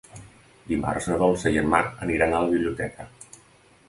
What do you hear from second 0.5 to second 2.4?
Dimarts na Dolça i en Marc aniran a